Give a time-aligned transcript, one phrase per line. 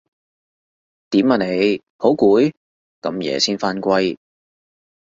[1.11, 1.79] 點啊你？
[1.99, 2.51] 好攰？
[3.01, 4.17] 咁夜先返歸